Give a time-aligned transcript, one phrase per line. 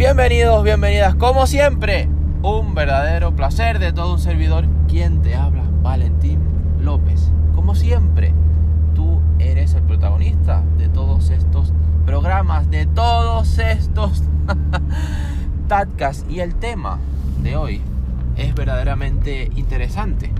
[0.00, 2.08] Bienvenidos, bienvenidas, como siempre,
[2.42, 4.64] un verdadero placer de todo un servidor.
[4.88, 5.62] ¿Quién te habla?
[5.82, 6.38] Valentín
[6.80, 7.30] López.
[7.54, 8.32] Como siempre,
[8.94, 11.74] tú eres el protagonista de todos estos
[12.06, 14.22] programas, de todos estos
[15.68, 16.24] podcasts.
[16.30, 16.98] Y el tema
[17.42, 17.82] de hoy
[18.38, 20.32] es verdaderamente interesante.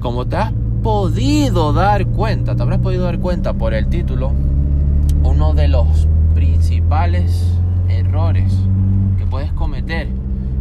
[0.00, 4.32] Como te has podido dar cuenta, te habrás podido dar cuenta por el título,
[5.22, 8.52] uno de los principales errores
[9.18, 10.08] que puedes cometer,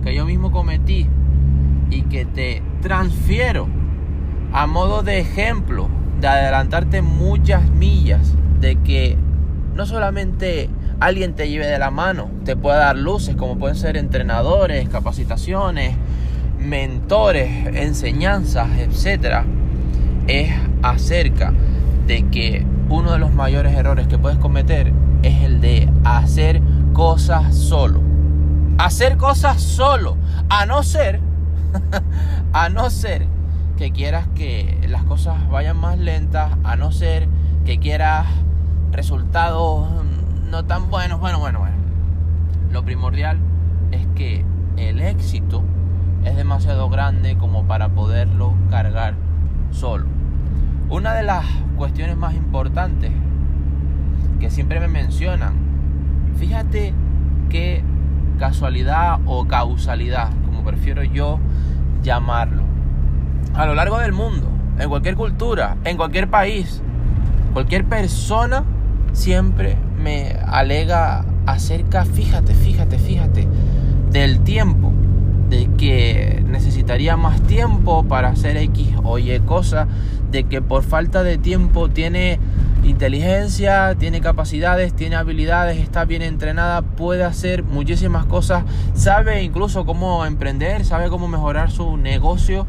[0.03, 1.07] que yo mismo cometí
[1.89, 3.67] y que te transfiero
[4.53, 9.17] a modo de ejemplo de adelantarte muchas millas, de que
[9.75, 13.97] no solamente alguien te lleve de la mano, te puede dar luces como pueden ser
[13.97, 15.95] entrenadores, capacitaciones,
[16.59, 19.45] mentores, enseñanzas, etcétera,
[20.27, 20.51] es
[20.81, 21.53] acerca
[22.07, 26.61] de que uno de los mayores errores que puedes cometer es el de hacer
[26.97, 28.01] cosas solo.
[28.79, 30.17] Hacer cosas solo.
[30.49, 31.21] A no ser,
[32.53, 33.27] a no ser
[33.77, 37.27] que quieras que las cosas vayan más lentas, a no ser
[37.65, 38.25] que quieras
[38.91, 39.87] resultados
[40.49, 41.19] no tan buenos.
[41.19, 41.75] Bueno, bueno, bueno.
[42.71, 43.37] Lo primordial
[43.91, 44.43] es que
[44.75, 45.63] el éxito
[46.25, 49.13] es demasiado grande como para poderlo cargar
[49.69, 50.05] solo.
[50.89, 51.45] Una de las
[51.77, 53.11] cuestiones más importantes
[54.39, 55.66] que siempre me mencionan
[56.37, 56.93] Fíjate
[57.49, 57.83] qué
[58.37, 61.39] casualidad o causalidad, como prefiero yo
[62.03, 62.63] llamarlo.
[63.53, 64.47] A lo largo del mundo,
[64.79, 66.81] en cualquier cultura, en cualquier país,
[67.53, 68.63] cualquier persona
[69.13, 73.47] siempre me alega acerca, fíjate, fíjate, fíjate,
[74.11, 74.93] del tiempo,
[75.49, 79.87] de que necesitaría más tiempo para hacer X o Y cosa,
[80.29, 82.39] de que por falta de tiempo tiene
[82.83, 90.25] inteligencia, tiene capacidades, tiene habilidades, está bien entrenada, puede hacer muchísimas cosas, sabe incluso cómo
[90.25, 92.65] emprender, sabe cómo mejorar su negocio,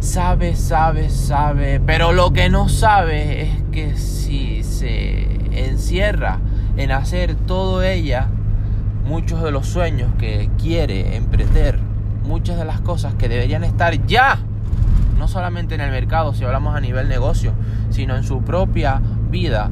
[0.00, 6.38] sabe, sabe, sabe, pero lo que no sabe es que si se encierra
[6.76, 8.28] en hacer todo ella,
[9.04, 11.78] muchos de los sueños que quiere emprender,
[12.24, 14.38] muchas de las cosas que deberían estar ya,
[15.18, 17.52] no solamente en el mercado, si hablamos a nivel negocio,
[17.90, 19.00] sino en su propia
[19.30, 19.70] vida,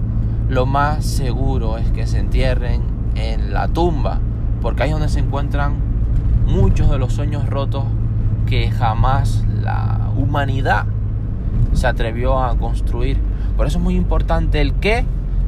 [0.49, 2.83] lo más seguro es que se entierren
[3.15, 4.21] en la tumba,
[4.61, 5.75] porque ahí es donde se encuentran
[6.47, 7.85] muchos de los sueños rotos
[8.47, 10.87] que jamás la humanidad
[11.73, 13.19] se atrevió a construir.
[13.57, 15.05] Por eso es muy importante el qué,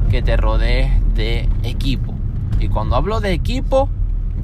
[0.09, 2.13] que te rodees de equipo.
[2.59, 3.89] Y cuando hablo de equipo,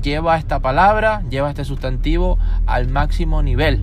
[0.01, 3.81] lleva esta palabra, lleva este sustantivo al máximo nivel.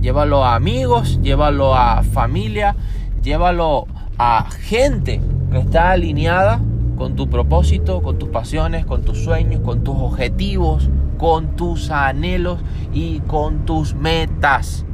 [0.00, 2.74] Llévalo a amigos, llévalo a familia,
[3.22, 3.86] llévalo
[4.18, 5.20] a gente
[5.52, 6.60] que está alineada
[6.96, 12.58] con tu propósito, con tus pasiones, con tus sueños, con tus objetivos, con tus anhelos
[12.92, 14.84] y con tus metas.